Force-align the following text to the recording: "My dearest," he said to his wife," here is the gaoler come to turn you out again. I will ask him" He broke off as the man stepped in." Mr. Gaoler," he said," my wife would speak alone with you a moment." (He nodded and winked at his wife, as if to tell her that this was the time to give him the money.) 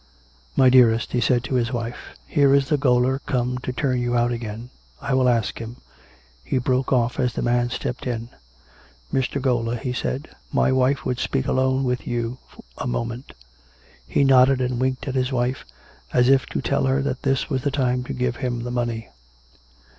"My 0.57 0.71
dearest," 0.71 1.11
he 1.11 1.21
said 1.21 1.43
to 1.43 1.53
his 1.53 1.71
wife," 1.71 2.17
here 2.25 2.55
is 2.55 2.69
the 2.69 2.75
gaoler 2.79 3.19
come 3.27 3.59
to 3.59 3.71
turn 3.71 4.01
you 4.01 4.17
out 4.17 4.31
again. 4.31 4.71
I 4.99 5.13
will 5.13 5.29
ask 5.29 5.59
him" 5.59 5.75
He 6.43 6.57
broke 6.57 6.91
off 6.91 7.19
as 7.19 7.33
the 7.33 7.43
man 7.43 7.69
stepped 7.69 8.07
in." 8.07 8.29
Mr. 9.13 9.39
Gaoler," 9.39 9.75
he 9.75 9.93
said," 9.93 10.29
my 10.51 10.71
wife 10.71 11.05
would 11.05 11.19
speak 11.19 11.45
alone 11.45 11.83
with 11.83 12.07
you 12.07 12.39
a 12.79 12.87
moment." 12.87 13.33
(He 14.07 14.23
nodded 14.23 14.59
and 14.59 14.79
winked 14.81 15.07
at 15.07 15.13
his 15.13 15.31
wife, 15.31 15.65
as 16.11 16.29
if 16.29 16.47
to 16.47 16.63
tell 16.63 16.85
her 16.85 17.03
that 17.03 17.21
this 17.21 17.51
was 17.51 17.61
the 17.61 17.69
time 17.69 18.03
to 18.05 18.13
give 18.13 18.37
him 18.37 18.63
the 18.63 18.71
money.) 18.71 19.09